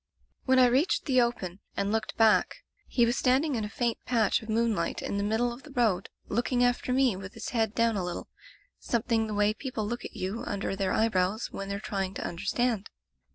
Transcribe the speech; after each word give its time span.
"When 0.45 0.57
I 0.57 0.65
reached 0.65 1.05
the 1.05 1.21
open, 1.21 1.59
and 1.77 1.91
looked 1.91 2.15
Digitized 2.15 2.17
by 2.17 2.25
VjOOQ 2.25 2.27
IC 2.27 2.33
Interventions 2.33 2.63
back, 2.63 2.87
he 2.87 3.05
was 3.05 3.17
standing 3.17 3.53
in 3.55 3.63
a 3.63 3.69
faint 3.69 3.97
patch 4.07 4.41
of 4.41 4.49
moonlight, 4.49 5.01
in 5.03 5.17
the 5.17 5.23
middle 5.23 5.53
of 5.53 5.61
the 5.61 5.69
road, 5.69 6.09
look 6.27 6.51
ing 6.51 6.63
after 6.63 6.91
me 6.91 7.15
with 7.15 7.35
his 7.35 7.49
head 7.49 7.75
down 7.75 7.95
a 7.95 8.03
little, 8.03 8.27
something 8.79 9.27
the 9.27 9.35
way 9.35 9.53
people 9.53 9.85
look 9.87 10.03
at 10.03 10.15
you 10.15 10.43
under 10.47 10.75
their 10.75 10.91
eyebrows 10.93 11.49
when 11.51 11.69
they're 11.69 11.79
trying 11.79 12.15
to 12.15 12.27
under 12.27 12.45
stand. 12.45 12.89